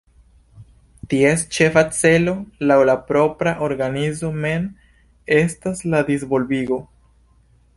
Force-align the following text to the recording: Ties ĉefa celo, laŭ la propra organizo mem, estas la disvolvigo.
Ties 1.13 1.41
ĉefa 1.57 1.83
celo, 1.97 2.33
laŭ 2.71 2.77
la 2.91 2.95
propra 3.09 3.53
organizo 3.67 4.31
mem, 4.47 4.65
estas 5.37 5.85
la 5.95 6.01
disvolvigo. 6.09 6.81